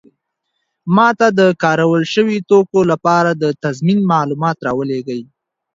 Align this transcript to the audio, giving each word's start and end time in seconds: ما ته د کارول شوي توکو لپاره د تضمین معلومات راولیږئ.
ما 0.95 1.07
ته 1.19 1.27
د 1.39 1.41
کارول 1.63 2.03
شوي 2.13 2.37
توکو 2.49 2.79
لپاره 2.91 3.31
د 3.41 3.43
تضمین 3.63 3.99
معلومات 4.13 4.57
راولیږئ. 4.67 5.21